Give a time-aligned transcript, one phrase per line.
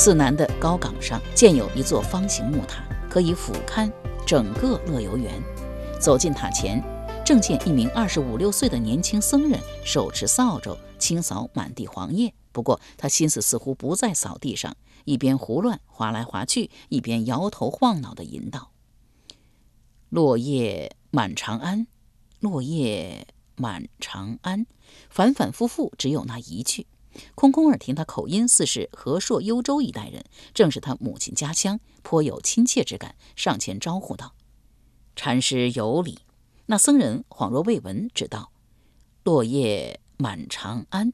[0.00, 3.90] 寺南的高岗上建有一座方形木塔，可以俯瞰
[4.24, 5.42] 整个乐游园。
[6.00, 6.80] 走进塔前，
[7.26, 12.32] 正见一名二十五六岁的年轻僧人手持扫帚清扫满地黄叶。
[12.52, 18.70] 不过他心思似乎不在扫地上，一边胡乱划来划去，一边摇头晃脑地吟道
[20.10, 21.88] ：“落叶满长安，
[22.38, 23.26] 落叶
[23.56, 24.64] 满长安。”
[25.10, 26.86] 反反复复，只有那一句。
[27.34, 30.24] 空空儿听他口音似是和硕幽州一带人，
[30.54, 34.34] 正是他母亲家乡，颇有亲切之感，上前招呼道
[35.16, 36.20] ：“禅师有礼。”
[36.66, 38.52] 那僧人恍若未闻，只道
[39.24, 41.12] ：“落叶满长安。”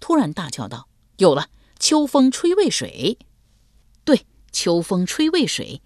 [0.00, 1.48] 突然大叫道：“有了！
[1.78, 3.18] 秋风吹渭水。”
[4.04, 5.80] 对，秋风吹渭水。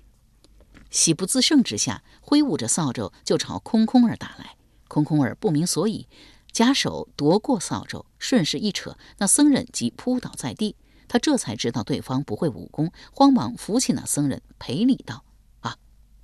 [0.91, 4.57] 喜不自胜之下，挥舞着扫帚就朝空空儿打来。
[4.89, 6.07] 空空儿不明所以。
[6.53, 10.77] 假手夺过扫帚，顺势一扯，那僧人即扑倒在地。
[11.08, 15.25] 他这才知道对方不会武功，慌忙扶起那僧人，赔礼道
[15.61, 15.77] ：“啊，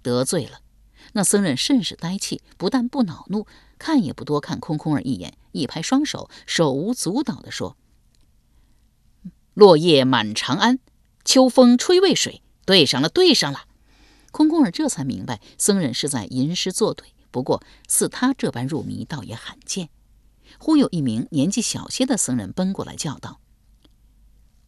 [0.02, 0.60] 得罪了。”
[1.12, 3.46] 那僧人甚是呆气，不但不恼怒，
[3.78, 7.76] 看也不多看空空儿一眼，一拍双手，手舞足蹈地说
[9.54, 10.78] ：“落叶满长安，
[11.24, 12.42] 秋风吹渭水。
[12.66, 13.64] 对上了，对上了。”
[14.30, 17.14] 空空儿这才明白，僧人是在吟诗作对。
[17.30, 19.88] 不过似他这般入迷，倒也罕见。
[20.58, 23.40] 忽有一名年纪小些的僧人奔过来叫道：“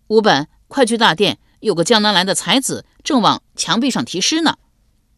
[0.08, 4.56] 吾本，快去大殿，有个江南来的才子正往墙壁上题诗呢。”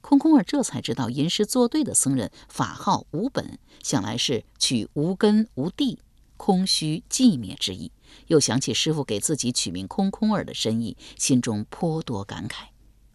[0.00, 6.00] 空空儿这才知道吟诗作对的僧人法号无本，想来是取无根无地、
[6.36, 7.92] 空虚寂灭之意。
[8.26, 12.64] 又想起师傅给自己取名空空儿的深意，心中颇多感慨。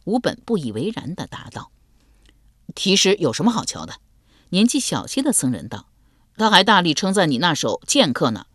[0.05, 1.71] 无本不以为然地答道
[2.73, 3.99] ：“题诗有什么好瞧的？”
[4.49, 5.89] 年纪小些的僧人道。
[6.37, 8.45] 他还大力称赞你那首剑客呢，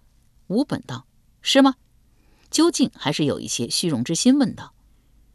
[0.47, 1.05] 吴本道
[1.43, 1.75] 是吗？
[2.49, 4.73] 究竟还是有一些虚荣之心，问道：“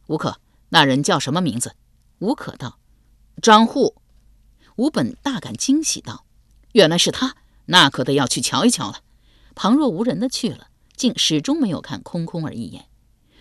[0.07, 1.75] 吴可，那人叫什么名字？”
[2.19, 2.79] 吴可道
[3.43, 3.95] ：“张户。”
[4.77, 6.25] 吴本大感惊喜道
[6.71, 7.35] ：“原来是他，
[7.65, 9.01] 那可得要去瞧一瞧了。”
[9.53, 12.85] 旁若无人的去了，竟始终没有看空空儿一眼。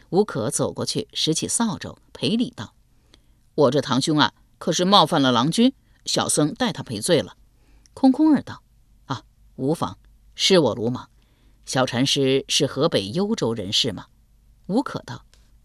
[0.08, 2.74] 吴可走过去，拾起扫帚，赔礼道
[3.54, 5.72] ：“我这堂兄啊，可是冒犯了郎君，
[6.06, 7.36] 小僧代他赔罪了。”
[7.94, 8.62] 空空儿道。
[9.56, 9.98] 无妨，
[10.34, 11.08] 是我鲁莽。
[11.64, 14.06] 小禅师是河北幽州人士吗？
[14.66, 15.24] 吴可道：“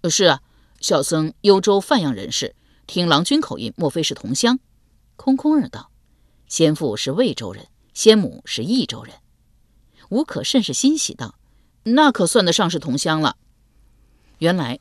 [0.10, 0.42] 是啊，
[0.80, 2.56] 小僧幽州范阳人士。
[2.88, 4.60] 听郎君口音，莫非是同乡？”
[5.16, 5.92] 空空儿道
[6.48, 9.16] ：“先父是魏州人，先母是益州人。”
[10.10, 11.36] 吴可甚是欣喜道
[11.84, 13.38] ：“那可算得上是同乡了。”
[14.40, 14.80] 原来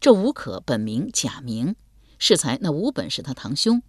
[0.00, 1.76] 这吴可本名贾明，
[2.18, 3.82] 适才那吴本是他堂兄，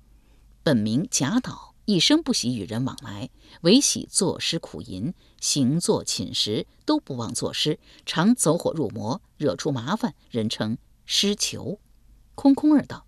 [0.64, 1.76] 本名贾岛。
[1.88, 3.30] 一生不喜与人往来，
[3.62, 11.80] 唯喜作诗苦吟，行坐寝食都不忘作诗，常走火入魔，惹出麻烦，人称诗囚。
[12.36, 13.06] 空空儿道：“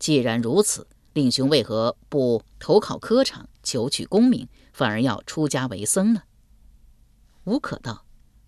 [0.00, 6.22] 既然如此，令兄为何不投考科场，求取功名，反而要出家为僧呢？”
[7.44, 8.06] 吴可道：“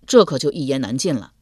[0.09, 1.34] 这可就一言难尽了。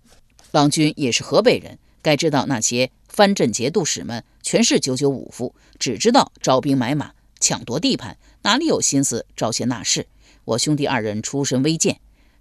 [0.50, 10.06] 郎君也是河北人，该知道那些藩镇节度使们全是九九五夫，只知道招兵买马。”抢夺地盘，哪里有心思招贤纳士？
[10.44, 12.00] 我兄弟二人出身微贱，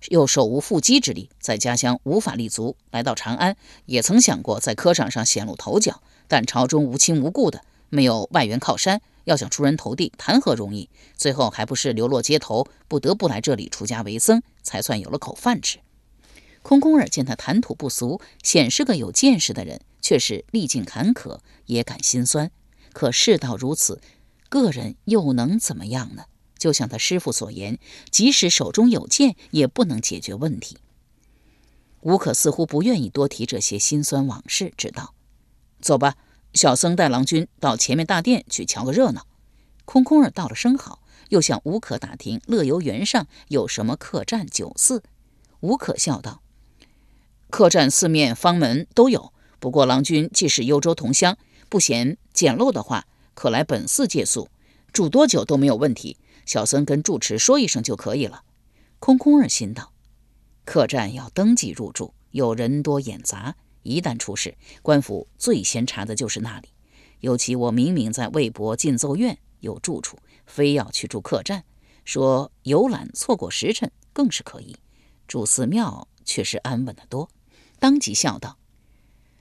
[0.10, 2.76] 又手无缚鸡之力，在家乡无法立足。
[2.92, 10.90] 来到长安，也曾想过在科场上显露头角，但朝中无亲无故的，没有外援靠山，要想出人头地，谈何容易？
[11.16, 15.80] 最后还不是流落街头，不得不来这里出家为僧，才算有了口饭吃。
[16.62, 22.50] 空空儿见他谈吐不俗，显是个有见识的人，却是历尽坎坷，也感心酸。
[22.94, 24.00] 可事到如此。
[24.50, 26.26] 个人又能怎么样呢？
[26.58, 27.78] 就像他师傅所言，
[28.10, 30.78] 即使手中有剑，也不能解决问题。
[32.02, 35.14] 吴可似乎不愿意多提这些辛酸往事，只道
[35.82, 36.16] ：“走吧，
[36.54, 39.28] 小僧带郎君到前面大殿去瞧个热闹。”
[39.86, 45.04] 空空儿道了声好，又向吴可打听乐游原上有什么客栈酒肆。
[45.60, 46.42] 吴可笑道
[47.52, 51.38] ：“客栈四面方门都有，不过郎君既是幽州同乡，
[51.70, 54.50] 不嫌简陋的话，可来本寺借宿，
[54.92, 56.18] 住多久都没有问题。
[56.48, 58.44] 小僧跟住持说一声就可以了。”
[58.98, 59.94] 空空儿心道
[60.66, 66.70] ：“客栈要登记入住，有人多眼杂，一旦出事，官府最先查的就是那里。
[67.20, 71.64] 尤其我明明在魏博进奏院有住处，非要去住客栈，
[72.04, 74.76] 说游览错过时辰，更是可疑。
[75.28, 77.30] 住寺庙却是安稳得多。”
[77.80, 78.58] 当即笑道：“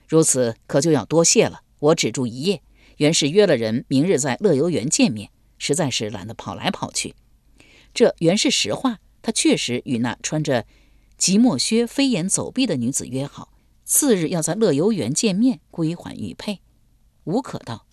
[0.09, 1.63] 如此可就要多谢了。
[1.79, 2.63] 我只住一夜，
[2.99, 7.15] 原是约了人明日在乐游园见面，实在是懒得跑来跑去。
[7.93, 10.67] 这原是实话。”他确实与那穿着
[11.17, 16.61] 即墨靴飞檐走壁的女子约好，次日要在乐游园见面，归还玉佩。
[17.25, 17.87] 吴可道：“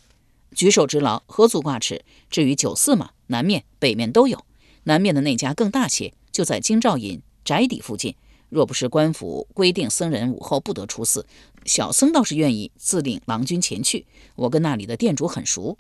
[0.54, 2.04] 举手之劳，何足挂齿。
[2.30, 4.44] 至于酒肆嘛，南面、北面都有。
[4.84, 8.14] 南面的那家更大些，就在京兆尹宅邸附近。
[8.50, 11.26] 若不是官府规定僧人午后不得出寺，
[11.66, 14.06] 小僧倒是愿意自领郎君前去。
[14.36, 15.78] 我跟那里的店主很熟。”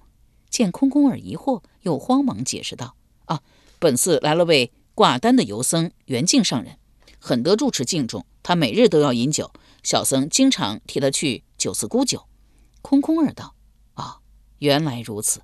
[0.49, 2.95] 见空空儿疑惑，又慌忙解释道
[3.25, 3.41] ：“啊，
[3.79, 6.77] 本寺来了位。”挂单的游僧袁敬上人，
[7.17, 8.25] 很得住持敬重。
[8.43, 9.51] 他每日都要饮酒，
[9.81, 12.27] 小僧经常替他去酒肆沽酒。
[12.81, 13.55] 空空儿道
[13.95, 14.19] ：“啊，
[14.59, 15.41] 原来如此。”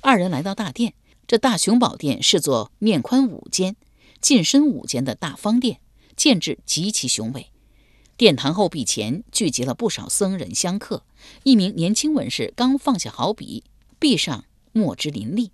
[0.00, 0.94] 二人来到大殿，
[1.26, 3.76] 这大雄宝殿是座面宽五间、
[4.20, 5.80] 进深五间的大方殿，
[6.16, 7.52] 建制极其雄伟。
[8.16, 11.04] 殿堂后壁前聚集了不少僧人香客。
[11.42, 13.64] 一名年轻文士刚放下好笔，
[13.98, 15.50] 壁上墨汁淋漓。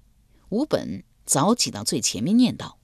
[0.51, 2.77] 吴本早挤到最前面，念道。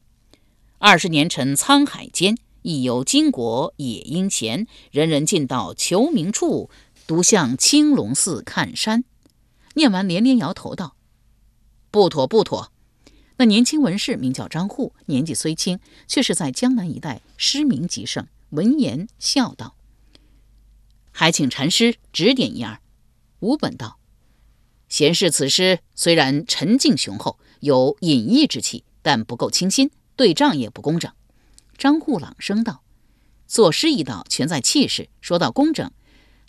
[0.78, 4.66] 二十年尘沧海间，亦有金国野鹰闲。
[4.90, 6.70] 人人尽到求名处，
[7.06, 9.04] 独向青龙寺看山。
[9.74, 10.96] 念完，连连摇头道
[11.90, 12.72] ：“不妥，不妥。”
[13.38, 18.26] 那年轻文士名叫张祜，年纪虽轻，却是在江南一带诗名极盛。
[18.50, 19.76] 闻言笑道
[21.10, 22.80] ：“还请禅师指点一二。”
[23.40, 23.98] 吴本道
[24.88, 31.12] ：“贤士此诗虽然沉静雄厚，有隐逸之气，但不够清新。”对仗也不工整。
[31.76, 32.82] 张护朗声道
[33.46, 35.10] ：“作诗一道全在气势。
[35.20, 35.92] 说到工整，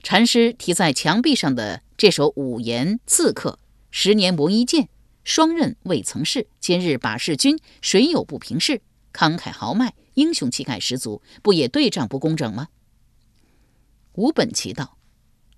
[0.02, 3.60] 禅师题在墙壁上的这首五言刺客：
[3.92, 4.88] 十年磨一剑，
[5.26, 6.48] 双刃未曾试。
[6.62, 8.82] 今日把事君，谁有不平事？
[9.18, 12.68] 慷慨豪迈，英雄气概十足，不也对仗不工整吗？”
[14.14, 15.00] 吴本奇道：“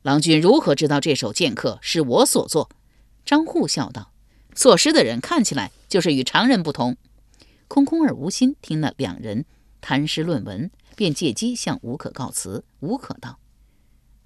[0.02, 2.70] 郎君如何知道这首剑客是我所作？”
[3.26, 4.14] 张护笑道
[4.56, 6.96] ：“作诗的人看起来就是与常人不同。”
[7.68, 9.44] 空空儿无心听了两人
[9.82, 12.64] 谈诗论文，便借机向吴可告辞。
[12.80, 13.40] 吴可道：“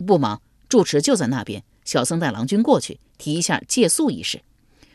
[0.06, 1.64] 不忙，住持就在那边。
[1.84, 4.44] 小僧带郎君过去提一下借宿一事。”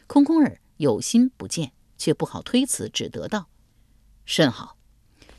[0.07, 3.49] 空空儿有心不见，却不好推辞，只得道
[4.29, 4.77] ：“甚好。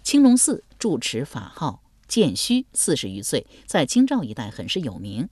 [0.01, 5.29] 青龙寺住持法号建虚，四十余岁，在京兆一带很是有名，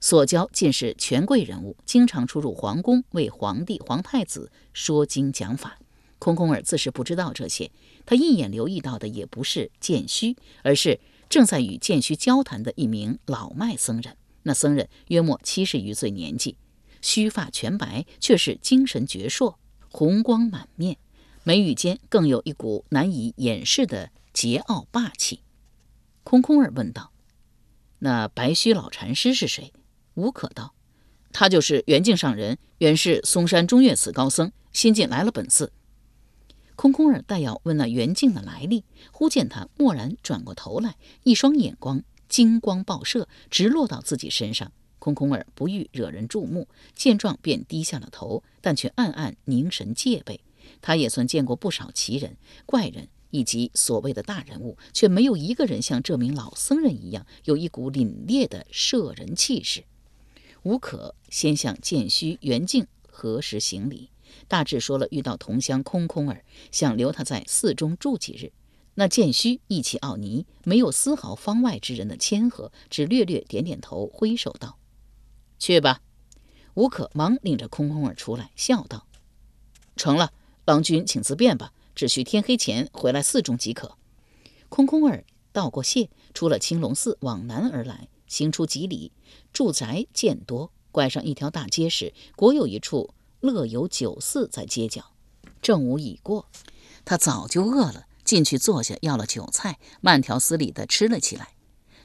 [0.00, 5.76] 所教尽是权贵人物，经常出入皇宫，为皇帝、皇太子说经讲法。”
[6.20, 7.72] 空空儿自是不知道这些，
[8.06, 14.16] 他一眼留意到的也不是剑虚，而是正在与剑虚交谈的一名老迈僧人。
[14.44, 16.56] 那僧人约莫七十余岁年纪，
[17.02, 19.56] 须发全白，却是精神矍铄，
[19.90, 20.96] 红光满面，
[21.44, 25.40] 眉宇间更有一股难以掩饰的桀骜霸气。
[26.22, 27.12] 空空儿问道
[28.00, 29.72] ：“那白须老禅师是谁？”
[30.14, 30.74] 吴可道
[31.32, 35.70] ：“他就是圆净上人，原是嵩山中岳寺高僧，新近来了本寺。”
[36.76, 44.72] 空空儿待要问那袁静的来历，忽见他蓦然转过头来，一双眼光金光爆射，直落到自己身上。
[44.98, 50.40] 空空儿不欲惹人注目，见状便低下了头，但却暗暗凝神戒备。
[50.80, 59.84] 他也算见过不少奇人、怪人以及所谓的大人物，却没有一个人像这名老僧人一样，有一股凛冽的摄人气势。
[60.62, 64.10] 吴可先向剑虚、袁静合十行礼。
[64.48, 68.52] 大致说了遇到同乡空空儿，想留他在寺中住几日。
[68.96, 74.78] 那剑虚意气傲睨，没有丝毫方外之人的谦和，只略略点点头，挥手道
[75.58, 76.00] ：“去吧。”
[76.74, 79.06] 吴可忙领着空空儿出来，笑道
[79.96, 80.32] ：“成了，
[80.64, 83.96] 郎君请自便吧，只需天黑前回来寺中即可。”
[84.68, 89.12] 空空儿道过谢，出了青龙寺，往南而来，行出几里，
[89.52, 93.14] 住宅渐多，拐上一条大街时，果有一处。
[93.40, 95.12] 乐游酒肆在街角，
[95.60, 96.46] 正午已过，
[97.04, 101.50] 他早就饿了，进去坐下要了酒菜，慢条斯理地吃了起来。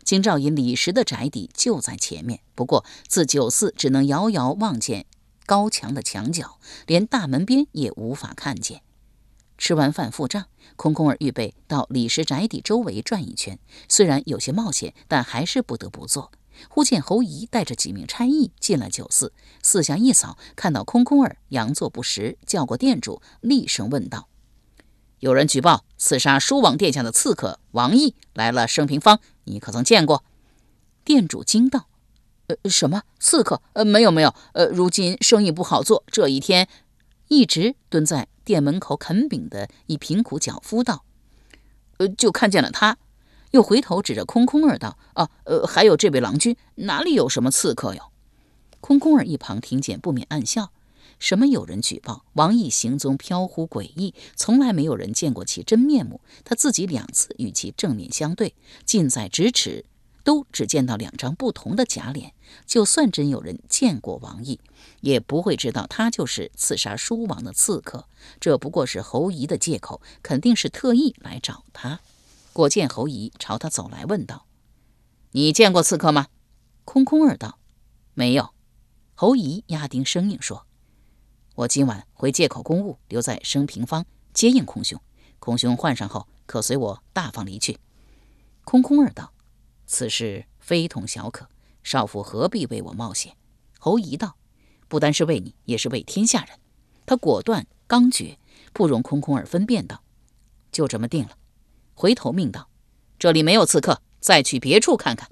[0.03, 5.05] 京兆尹李时的宅邸就在前面，不过自酒肆只能遥遥望见
[5.49, 8.83] 高墙的墙角，连大门边也无法看见。
[9.57, 16.31] 吃完饭付账，空空儿预备到李氏宅邸周围转一圈，虽然有些冒险，但还是不得不做。
[16.69, 24.29] 忽见侯仪带着几名差役进了酒肆，四下一扫，看到空空儿佯作不识，叫过店主，厉声问道
[25.17, 30.23] ：“有人举报刺杀书王殿下的刺客王毅来了升平坊，你可曾见过？”
[31.03, 31.87] 店主惊道
[32.49, 33.61] ：“呃，什么刺客？
[33.73, 34.35] 呃，没有没有。
[34.53, 36.67] 呃，如今生意不好做，这一天
[37.29, 41.05] 一直蹲在。”店门口啃饼的一贫苦脚夫道
[41.97, 42.97] ：“呃，就看见了他，
[43.51, 48.11] 又回头指着空空儿道：‘啊，呃，还有这位郎君，哪里有什么刺客哟？’
[48.81, 50.71] 空空儿一旁听见，不免暗笑：
[51.19, 56.21] 什么有人举报王毅行踪飘忽诡异，从来没有人见过其真面目。
[56.43, 59.85] 他自己两次与其正面相对，近在咫尺。”
[60.29, 62.35] 都只见到两张不同的假脸，
[62.67, 64.59] 就算真有人见过王毅，
[65.01, 68.07] 也不会知道他就是刺杀书王的刺客。
[68.39, 72.01] 这不过是侯仪的借口，肯定是特意来找他。
[72.53, 74.45] 果见侯仪朝他走来，问道
[75.33, 76.27] ：“你见过刺客吗？”
[76.85, 77.57] 空空儿道
[78.13, 78.51] ：“没有。”
[79.17, 80.67] 侯仪压低声音说
[81.55, 85.01] ：“我今晚回借口公务，留在升平坊接应空兄。
[85.39, 87.79] 空兄换上后，可随我大方离去。”
[88.63, 89.33] 空空儿道。
[89.91, 91.49] 此事非同小可，
[91.81, 93.35] 少妇何必为我冒险？
[93.79, 94.37] 侯仪道
[94.87, 96.59] ：“不单是为你，也是为天下人。”
[97.07, 98.37] 他果断刚决，
[98.71, 100.03] 不容空空儿分辨道
[100.71, 101.35] ：“就这么定了。”
[101.95, 102.69] 回头命道
[103.17, 105.31] ：“这里没有刺客，再去别处看看。”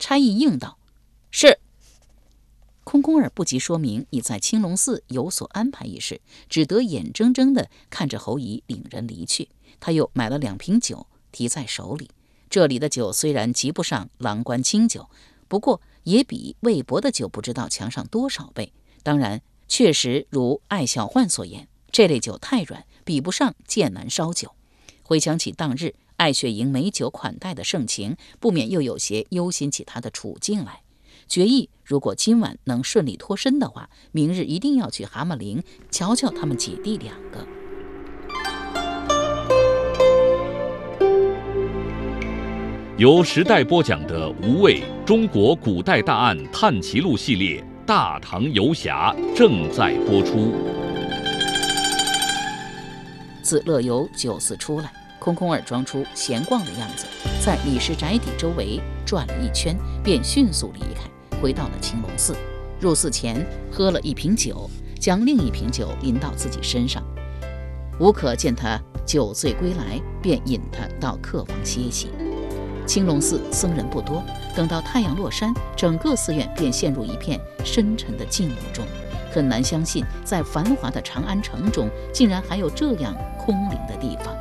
[0.00, 0.78] 差役应道
[1.30, 1.60] ：“是。”
[2.82, 9.48] 空空儿不及说明已在青龙寺有所安排一事，只得眼睁睁地看着侯姨领人离去。
[9.78, 12.10] 他又买了两瓶酒，提在手里。
[12.52, 15.08] 这里的酒虽然及不上郎官清酒，
[15.48, 18.74] 不过也比魏博的酒不知道强上多少倍。
[19.02, 24.54] 当然，确实如艾小焕所言，这类酒太软，比不上剑南烧酒。
[25.02, 30.82] 回想起当日艾雪莹美酒款待的盛情，不免又有些忧心起他的处境来。
[31.26, 37.46] 决意，如果今晚能顺利脱身的话，明日一定要去蛤蟆陵瞧瞧他们姐弟两个。
[42.98, 50.52] 由时代播讲的《无畏中国古代大案探奇录》系列《大唐游侠》正在播出。
[53.40, 57.06] 自乐游酒肆出来，空空儿装出闲逛的样子，
[57.42, 62.36] 在李氏宅邸周围转了一圈，便迅速离开，回到了青龙寺。
[62.78, 64.68] 入寺前喝了一瓶酒，
[65.00, 67.02] 将另一瓶酒淋到自己身上。
[67.98, 72.10] 吴可见他酒醉归来，便引他到客房歇息。
[72.86, 74.22] 青龙寺僧人不多，
[74.54, 78.84] 等到太阳落山，整个寺院便陷入一片深沉的静默中。
[79.30, 84.36] 很难相信，在繁华的长安城中，竟然还有这样空灵的地方。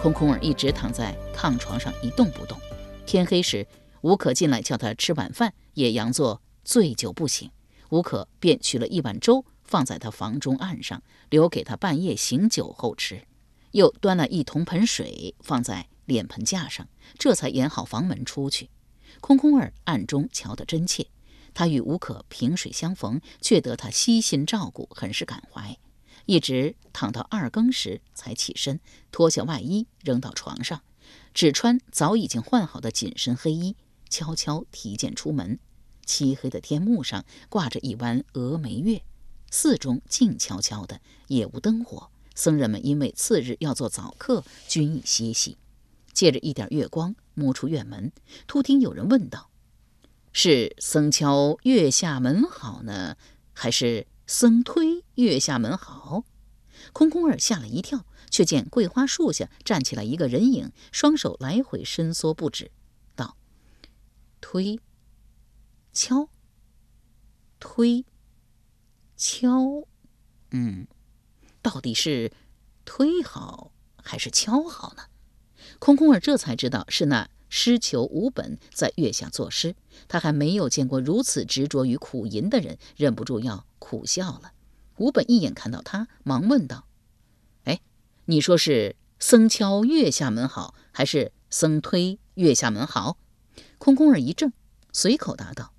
[0.00, 2.58] 空空儿一直躺在炕床上一动不动。
[3.04, 3.64] 天黑时，
[4.00, 7.50] 吴可进来叫他吃晚饭，也佯作醉酒不醒。
[7.90, 13.22] 吴可便取了一碗粥放在他房中案上，留给他半夜醒酒后吃。
[13.70, 15.86] 又端了一铜盆水放在。
[16.06, 18.70] 脸盆架上，这才掩好房门出去。
[19.20, 21.06] 空空儿暗中瞧得真切，
[21.54, 25.76] 他与吴可萍水相逢，却得他悉心照顾，很是感怀。
[26.24, 28.80] 一直躺到二更时才起身，
[29.12, 30.82] 脱下外衣扔到床上，
[31.32, 33.76] 只穿早已经换好的紧身黑衣，
[34.08, 35.58] 悄悄提剑出门。
[36.04, 39.02] 漆黑的天幕上挂着一弯峨眉月，
[39.50, 42.10] 寺中静悄悄的，也无灯火。
[42.34, 45.56] 僧人们因为次日要做早课，均已歇息。
[46.16, 48.10] 借着一点月光，摸出院门，
[48.46, 49.50] 突听有人问道
[50.32, 53.18] ：“是僧敲月下门好呢，
[53.52, 56.24] 还是僧推月下门好？”
[56.94, 62.70] 空空儿吓了一跳，却见桂花树下站起来一个人影，双手来回伸缩不止，
[63.14, 63.36] 道
[64.40, 64.80] ：“推，
[65.92, 66.30] 敲，
[67.60, 68.06] 推，
[69.18, 69.86] 敲，
[70.52, 70.86] 嗯，
[71.60, 72.32] 到底是
[72.86, 73.70] 推好
[74.02, 75.02] 还是敲好呢？”
[75.78, 79.76] 空空儿这才知道是那诗囚吴本在月下作诗，
[80.08, 84.52] 他还没有见过如此执着于苦吟的人，忍不住要苦笑了。
[84.96, 86.86] 吴本一眼看到他，忙问道
[87.64, 87.80] ：“哎，
[88.24, 93.18] 你说是僧敲月下门好，还是僧推月下门好？”
[93.78, 94.52] 空空儿一怔，
[94.92, 95.72] 随口答道：“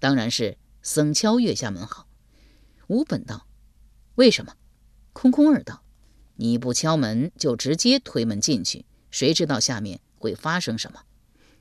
[0.00, 2.08] 当然是僧敲月下门好。”
[2.88, 3.46] 吴本道
[4.16, 4.54] ：“为什么？”
[5.12, 5.82] 空空儿道
[6.36, 11.02] ：“你不敲门，就直接推门进去。”谁知道下面会发生什么？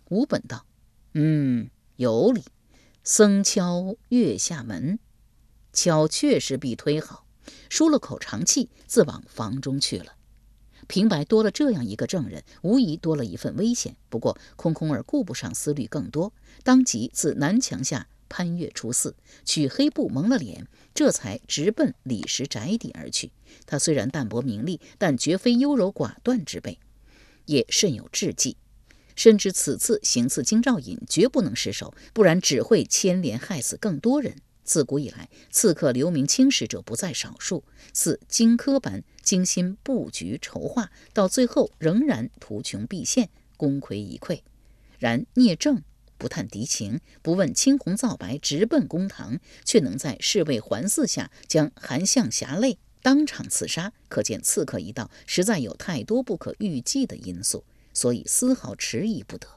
[0.10, 0.66] 吴本道
[1.14, 2.44] ：“嗯，有理。
[3.04, 4.98] 僧敲月下门，
[5.72, 7.28] 敲确实必推好。
[7.70, 10.16] 舒了口长气，自往房中去了。
[10.88, 13.96] 平白多了这样一个证人，无疑多了一份危险。
[14.10, 19.16] 不过空空儿顾不上思虑更多，当即自南墙下攀越出寺，
[19.46, 23.32] 取黑布蒙了脸，这才直奔李石宅邸而去。
[23.66, 26.80] 他虽然淡泊名利，但绝非优柔寡断之辈，
[27.46, 28.58] 也甚有志计。
[29.16, 34.36] 深知此次行刺京兆尹绝不能失手，不然只会牵连害死更多人。
[34.64, 44.42] 自古以来，刺客留名青史者不在少数，似荆轲般精心布局筹划，到最后仍然图穷匕现，功亏一篑。
[44.98, 45.84] 然聂政
[46.18, 59.48] 不探敌情，不问青红皂白，直奔公堂，却能在侍卫环伺下将韩相侠累当场刺杀，可见刺客一道实在有太多不可预计的因素，所以丝毫迟疑不得。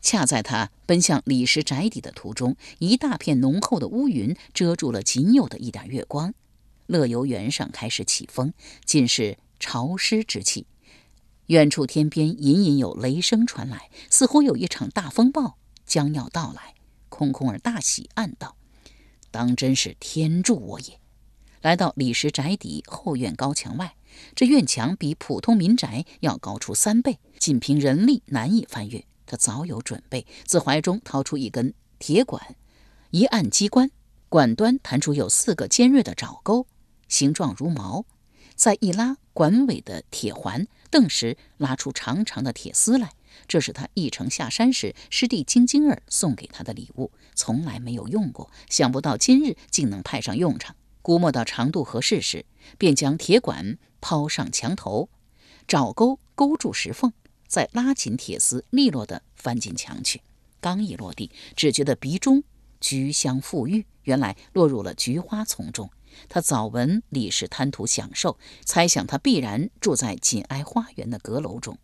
[0.00, 6.34] 恰在他奔向李石宅邸的途中，一大片浓厚的乌云遮住了仅有的一点月光。
[6.86, 10.66] 乐游原上开始起风，尽是潮湿之气。
[11.46, 16.74] 远处天边隐隐有雷声传来，似乎有一场大风暴将要到来。
[17.08, 18.56] 空空儿大喜，暗道
[19.32, 21.00] ：“当真是天助我也！”
[21.62, 23.94] 来到李氏宅邸后院高墙外，
[24.34, 29.04] 这院墙比普通民宅要高出三倍，仅凭人力难以翻越。
[29.26, 32.56] 他早有准备，自怀中掏出一根铁管，
[33.10, 33.90] 一按机关，
[34.28, 36.66] 管端弹出有四个尖锐的爪钩，
[37.08, 38.06] 形状如矛。
[38.54, 43.12] 再一拉管尾的铁环，顿时拉出长长的铁丝来。
[43.46, 50.74] 这是他一程下山时师弟晶晶儿送给他的礼物，从来没有用过，想不到今日竟能派上用场。
[51.08, 52.44] 估摸到长度合适时，
[52.76, 55.08] 便将铁管抛上墙头，
[55.66, 57.14] 爪钩勾住石缝。
[57.46, 60.20] 再拉紧铁丝，利落地翻进墙去。
[60.60, 62.44] 刚一落地，只觉得鼻中
[62.78, 65.88] 菊香馥郁，原来落入了菊花丛中。
[66.28, 71.78] 他早闻李氏贪图享受，猜想他必然住在紧挨花园的阁楼中。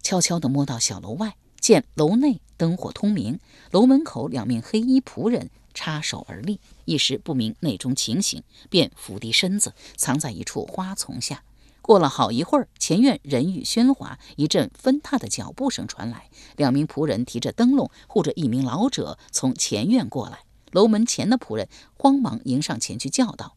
[0.00, 3.40] 悄悄地摸到小楼外，见楼内灯火通明，
[3.72, 11.44] 楼门口两名黑衣仆人插手而立，一时不明内中情形，便伏低身子，藏在一处花丛下。
[11.80, 16.30] 过了好一会儿，前院人语喧哗，一阵纷踏的脚步声传来。
[16.56, 20.40] 两名仆人提着灯笼，护着一名老者从前院过来。
[20.72, 23.54] 楼门前的仆人慌忙迎上前去叫道：“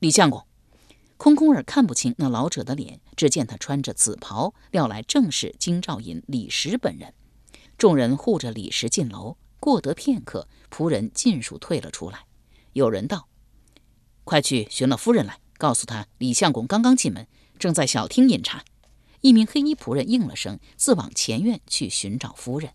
[0.00, 0.44] 李相公！”
[1.16, 7.14] 空空儿看不清那老者的脸，只见他穿着紫袍，料来正是京兆尹李石本人。
[7.78, 10.46] 众人护着李石进楼，过得片刻，
[10.76, 12.26] 仆人尽数退了出来。
[12.74, 13.28] 有人道
[14.24, 17.26] ：“快去寻了夫人来。”告诉他，李相公刚刚进门，
[17.58, 18.62] 正在小厅饮茶。
[19.22, 22.74] 一名黑衣仆人应了声，自往前院去寻找夫人。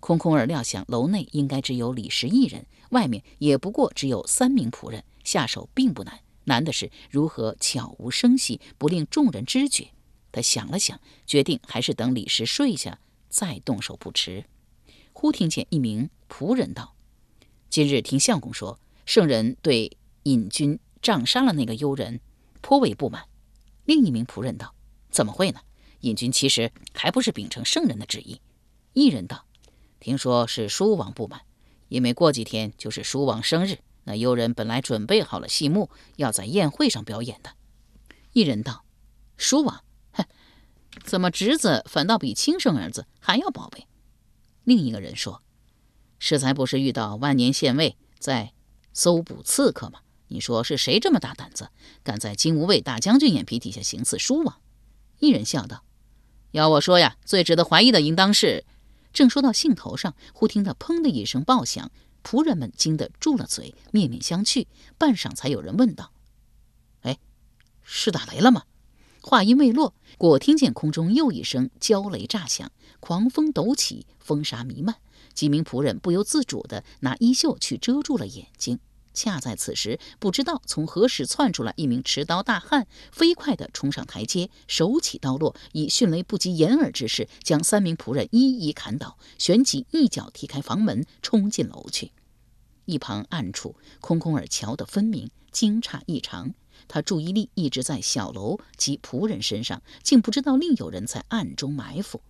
[0.00, 9.88] 空空儿料想楼内应该只有李氏一人，外面也不过只有三名仆人，下手并不难，难的是如何悄无声息，不令众人知觉。
[10.30, 12.98] 他想了想，决定还是等李氏睡下
[13.30, 14.44] 再动手不迟。
[15.14, 16.94] 忽听见一名仆人道
[17.70, 22.20] ：“今日听相公说，圣人对尹君。”杖杀了那个幽人，
[22.60, 23.24] 颇为不满。
[23.86, 24.74] 另一名仆人道
[25.10, 25.60] ：“怎么会呢？
[26.00, 28.42] 尹君其实还不是秉承圣人的旨意。”
[28.92, 29.46] 一人道
[29.98, 31.40] ：“听说是叔王不满，
[31.88, 37.54] 因为过几天就是叔王生日，那幽人本来准备好了戏目，要在宴会上表演的。”
[38.34, 38.84] 一人道
[39.38, 40.26] ：“叔王，哼，
[41.02, 43.86] 怎么侄子反倒比亲生儿子还要宝贝？”
[44.64, 45.42] 另一个人说
[46.20, 48.52] ：“适才不是遇到万年县尉在
[48.92, 50.02] 搜捕刺客吗？”
[50.32, 51.70] 你说是谁这么大胆子，
[52.04, 54.60] 敢在金吾卫大将军眼皮底下行刺叔王？
[55.18, 55.82] 一人笑道
[56.52, 58.64] ：“要我说呀，最值得怀疑的应当是……”
[59.12, 61.90] 正说到兴头上，忽听得“砰”的一声爆响，
[62.22, 64.68] 仆人们惊得住了嘴，面面相觑。
[64.96, 66.12] 半晌，才有人问道
[67.02, 67.18] ：“哎，
[67.82, 68.62] 是打雷了吗？”
[69.20, 74.94] 话音未落，果听见空中又一声焦雷炸响，狂风陡起，风沙弥漫。
[75.40, 78.78] 几名仆人不由自主地拿衣袖去遮住了眼睛。
[79.14, 92.12] 恰在此时，不知道从何时窜出来一名持刀大汉，飞快地冲上台阶，手起刀落，以迅雷不及掩耳之势将三名仆人一一砍倒，旋即一脚踢开房门，冲进楼去。
[92.84, 96.52] 一旁暗处，空空儿瞧得分明，惊诧异常。
[96.86, 102.20] 他注意力一直在小楼及仆人身上，竟不知道另有人在暗中埋伏。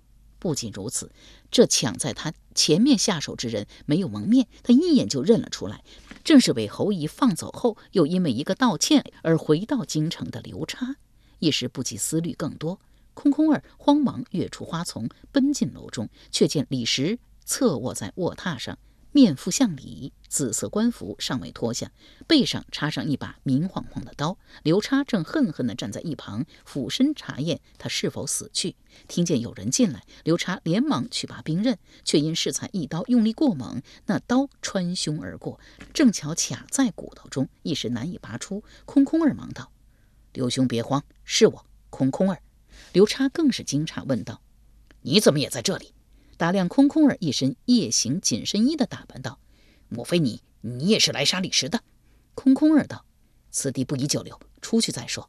[0.40, 1.12] 不仅如此，
[1.52, 5.84] 这抢在他前面下手之人没有蒙面，他一眼就认了出来。
[6.24, 10.96] 正是被侯姨放走后，又因为一个道歉而回到京城的刘叉，
[11.38, 12.80] 一时不及思虑更多。
[13.14, 18.78] 空空儿慌忙跃出花丛，奔进楼中，却见李石侧卧在卧榻上。
[19.12, 21.90] 面腹向里，紫色官服尚未脱下，
[22.28, 24.38] 背上插上一把明晃晃的刀。
[24.62, 28.76] 刘叉正恨恨地站在一旁，俯身查验他是否死去。
[29.08, 35.58] 听见有人进来，刘叉连忙去拔兵刃，却因适才一刀用力过猛，那刀穿胸而过，
[35.92, 38.62] 正巧卡在骨头中，一时难以拔出。
[38.84, 39.72] 空空儿忙道
[40.32, 42.40] ：“刘兄别慌，是我空空儿。”
[42.92, 44.40] 刘叉更是惊诧，问道
[45.02, 45.92] ：“你怎么也在这里？”
[46.40, 49.38] 打量空空儿一身夜行紧身衣的打扮，道
[49.90, 51.82] ：“莫非你你也是来杀李石的？”
[52.34, 53.04] 空空儿道
[53.52, 55.28] ：“此地不宜久留，出去再说。”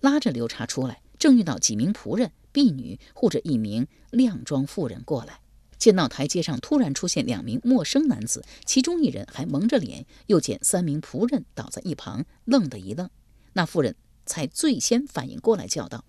[0.00, 5.40] 拉着刘叉出来，正遇到几名仆人、婢女护着一名靓装妇人过来。
[5.76, 13.10] 见到台阶上突然出现两名陌生男子，其中一人还蒙着脸，又见三名仆人倒在一旁，愣的一愣。
[13.52, 16.06] 那妇人才最先反应过来，叫道：“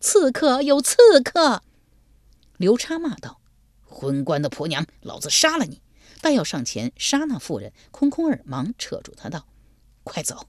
[0.00, 0.62] 刺客！
[0.62, 1.62] 有刺客！”
[2.56, 3.42] 刘叉骂道。
[3.94, 5.80] 昏官的婆娘，老子杀了你！
[6.20, 9.46] 但要上前杀那妇人，空空儿忙扯住他道
[10.02, 10.48] ：“快走！”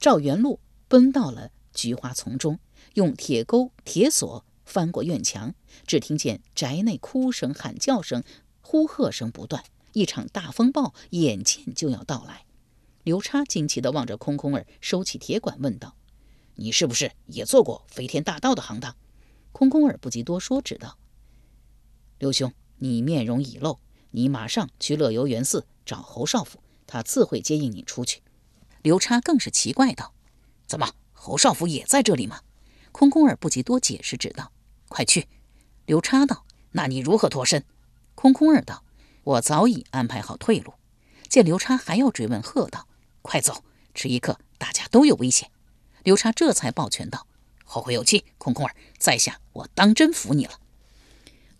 [0.00, 2.58] 照原路奔到了菊花丛中，
[2.94, 5.54] 用铁钩、铁锁翻过院墙，
[5.86, 8.24] 只听见宅内哭声、喊叫声、
[8.62, 9.62] 呼喝声不断，
[9.92, 12.46] 一场大风暴眼见就要到来。
[13.02, 15.96] 刘叉惊奇地望着空空儿，收起铁管问道
[16.56, 18.96] ：“你是不是也做过飞天大盗的行当？”
[19.52, 20.96] 空空儿不及多说，只道
[22.18, 23.78] ：“刘兄。”你面容已露，
[24.10, 28.22] 你马上去乐游原寺找侯少府，他自会接应你出去。
[28.82, 30.14] 刘叉更是奇怪道
[30.66, 32.40] ：“怎么，侯少府也在这里吗？”
[32.90, 34.50] 空空儿不及多解释，只道
[34.88, 35.28] ：“快去。”
[35.84, 37.64] 刘叉道：“那你如何脱身？”
[38.16, 38.82] 空空儿道
[39.24, 40.72] ：“我早已安排好退路。”
[41.28, 42.88] 见刘叉还要追问，喝道
[43.20, 43.62] ：“快走！
[43.94, 45.50] 迟一刻，大家都有危险。”
[46.02, 47.26] 刘叉这才抱拳道
[47.64, 50.58] ：“后会有期，空空儿，在下我当真服你了。”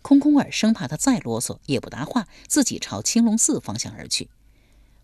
[0.01, 4.29] 空空儿生怕他再啰嗦，也不答话，自己朝青龙寺方向而去。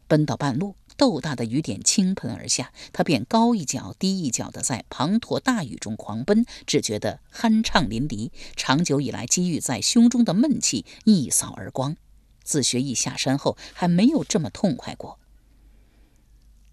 [0.08, 11.98] 奔到半路，豆大的雨点倾盆而下，他便高一脚低一脚的在滂沱大雨中狂奔，只觉得酣畅淋漓，长久以来积郁在胸中的闷气一扫而光。
[12.44, 15.20] 自学艺下山后，还没有这么痛快过。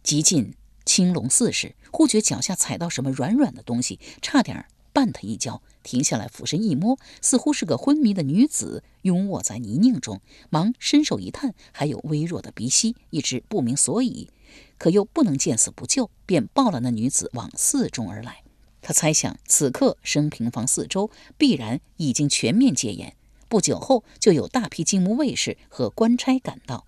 [0.05, 5.61] 极近青龙寺时，忽觉脚下踩到什么软软的东西，差点绊他一跤。
[5.83, 10.23] 停下来，俯身一摸，似乎是个昏迷的女子，拥卧在泥泞中。
[10.49, 14.31] 忙伸手一探，还有微弱的鼻息，一直不明所以，
[14.79, 18.45] 可又不能见死不救，便抱了那女子往寺中而来。
[18.81, 23.15] 他猜想，此刻升平坊四周必然已经全面戒严，
[23.49, 26.87] 不久后就有大批金木卫士和官差赶到，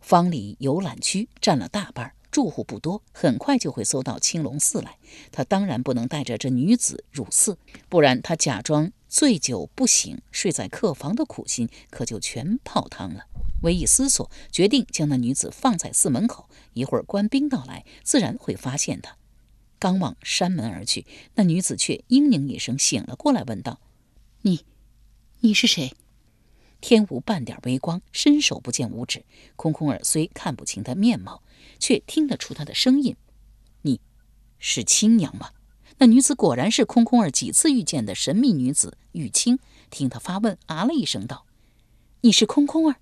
[0.00, 2.14] 坊里游览区占了大半儿。
[2.34, 4.98] 住户不多，很快就会搜到青龙寺来。
[5.30, 13.26] 他当然不能带着这女子入寺，不然他假装醉酒不醒，睡在客房的苦心可就全泡汤了。
[13.62, 19.16] 微一思索，决定将那女子放在寺门口，一会儿官兵到来，自然会发现她。
[19.78, 23.78] 刚往山门而去，那女子却嘤咛一声醒了过来，问道
[24.42, 24.64] ：“你，
[25.38, 25.92] 你是谁？”
[26.80, 29.24] 天无半点微光，伸手不见五指。
[29.54, 31.42] 空空儿虽看不清她面貌。
[31.78, 33.16] 却听得出她的声音，
[33.82, 34.00] 你，
[34.58, 35.50] 是青娘吗？
[35.98, 39.58] 那女子果然是空空儿几次遇见的神秘女子玉清。
[39.90, 41.46] 听她发问，啊了一声道
[42.22, 42.96] ：“你是空空儿。”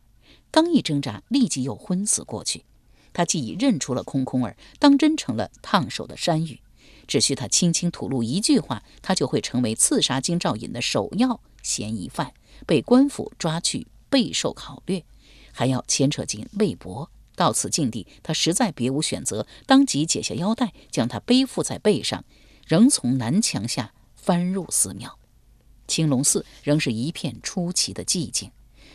[0.53, 2.65] 刚一挣扎，立即又昏死过去。
[3.15, 6.61] 他既已认出了空空儿，当真成了烫手的山芋。
[7.07, 12.35] 只需他轻轻吐露一句话，他就会成为刺杀金兆尹的首要嫌疑犯，
[12.67, 15.05] 被官府抓去备受考虑，
[15.53, 17.11] 还要牵扯进魏博。
[17.43, 22.25] 到此境地，他实在别无选择，当即解下腰带，将他背负在背上，
[22.69, 25.19] 仍从南墙下翻入寺庙。
[25.89, 28.53] 青龙寺仍是一片出奇的寂静。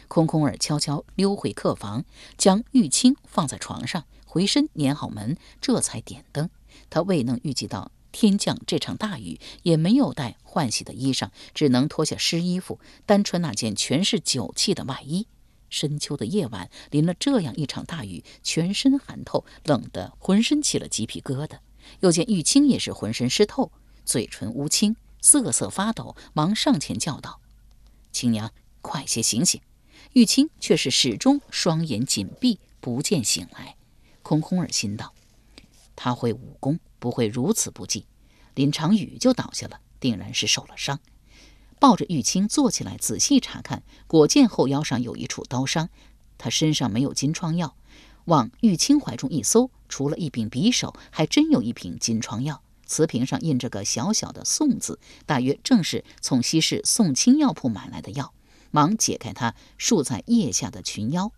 [0.07, 2.05] 空空儿悄悄溜回客房，
[2.38, 6.49] 将玉清放在床上，回身撵好门，这才点灯。
[6.89, 15.27] 他未能预计到天降这场大雨，也没有带换洗的衣裳，只能脱下湿衣服，单穿那件全是酒气的外衣。
[15.69, 21.60] 深秋的夜晚，淋了这样一场大雨，全身寒透，冷得浑身起了鸡皮疙瘩。
[22.01, 23.71] 又见玉清也是浑身湿透，
[24.03, 27.39] 嘴唇乌青，瑟瑟发抖，忙上前叫道
[28.12, 28.51] ：“青娘，
[28.82, 29.62] 快些醒醒！”
[30.13, 33.75] 玉清却是始终双眼紧闭，不见醒来。
[34.21, 35.13] 空空儿心道：
[35.95, 38.06] 他会武功，不会如此不济，
[38.56, 40.99] 淋场雨就倒下了，定然是受了伤。
[41.79, 45.89] 抱着玉清坐起来，仔细查看，果见后腰上有一处刀伤。
[46.37, 47.75] 他身上没有金疮药，
[48.25, 52.61] 往玉清怀中一搜，除了一柄匕首，还真有一瓶金疮药。
[52.85, 58.33] 瓷瓶上印着个小小的“宋”字，大约正是从西市宋清药铺买来的药。
[58.71, 61.31] 忙解开他束在腋下的裙腰，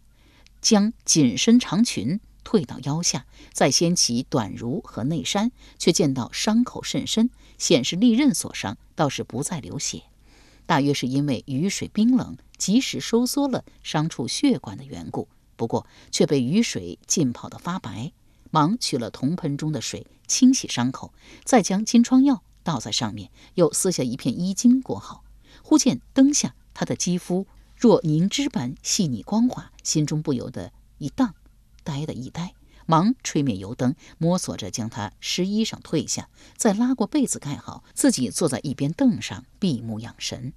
[0.62, 10.04] 将紧身长裙退到腰下，再掀起短襦和内衫，却见到伤口甚深，显示利刃所伤，倒是不再流血。
[10.70, 15.28] 大约是因为雨水冰冷，及时收缩了伤处血管的缘故。
[15.56, 18.12] 不过却被雨水浸泡得发白，
[18.52, 21.12] 忙取了铜盆中的水清洗伤口，
[21.44, 25.24] 再将金疮药倒在上面，又撕下一片衣襟裹好。
[25.64, 31.34] 忽见灯下他的肌肤若凝脂般细腻光滑，心中不由得一荡，
[31.84, 32.54] 呆的一呆，
[32.86, 40.54] 忙吹灭油灯，摸索着将他湿衣裳褪下，再拉过被子盖好，自己坐在一边凳上闭目养神。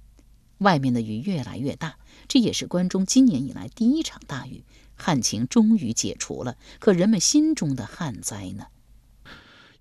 [0.63, 1.97] 外面的雨越来越大，
[2.27, 4.63] 这也是关中今年以来第一场大雨。
[4.95, 8.65] 旱情终于解除了，可人们心中的旱灾呢？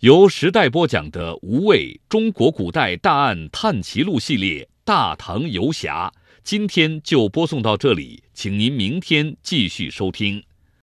[0.00, 10.42] 由时代播讲的《无畏中国古代大案探奇录》系列《大唐游侠》，今天就播送到这里，请您明天继续收听。